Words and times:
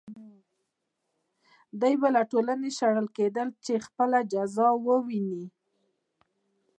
دوی 1.81 1.95
به 2.01 2.07
له 2.15 2.21
ټولنې 2.31 2.69
شړل 2.77 3.07
کېدل 3.17 3.47
چې 3.65 3.83
خپله 3.85 4.19
جزا 4.33 4.69
وویني. 4.87 5.45